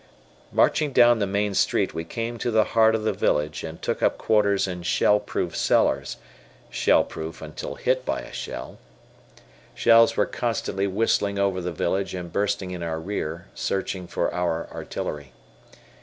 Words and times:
Marching 0.51 0.91
down 0.93 1.19
the 1.19 1.27
main 1.27 1.53
street 1.53 1.93
we 1.93 2.03
came 2.03 2.39
to 2.39 2.49
the 2.49 2.63
heart 2.73 2.95
of 2.95 3.03
the 3.03 3.13
village, 3.13 3.63
and 3.63 3.79
took 3.83 4.01
up 4.01 4.17
quarters 4.17 4.67
in 4.67 4.81
shell 4.81 5.19
proof 5.19 5.55
cellars 5.55 6.17
(shell 6.71 7.03
proof 7.03 7.39
until 7.39 7.75
hit 7.75 8.03
by 8.03 8.21
a 8.21 8.33
shell). 8.33 8.79
Shells 9.75 10.17
were 10.17 10.25
constantly 10.25 10.87
whistling 10.87 11.37
over 11.37 11.61
the 11.61 11.71
village 11.71 12.15
and 12.15 12.33
bursting 12.33 12.71
in 12.71 12.81
our 12.81 12.99
rear, 12.99 13.45
searching 13.53 14.07
for 14.07 14.33
our 14.33 14.67
artillery. 14.71 15.33